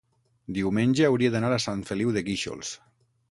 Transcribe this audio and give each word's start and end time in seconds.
diumenge 0.57 1.05
hauria 1.09 1.33
d'anar 1.35 1.51
a 1.57 1.61
Sant 1.67 1.85
Feliu 1.91 2.13
de 2.17 2.27
Guíxols. 2.31 2.73